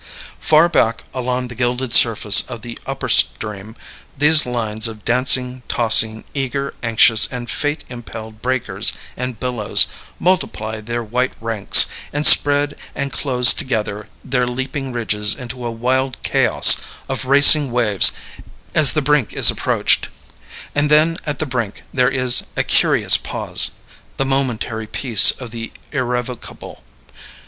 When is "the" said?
1.47-1.53, 2.63-2.79, 18.93-19.03, 21.37-21.45, 24.17-24.25, 25.51-25.71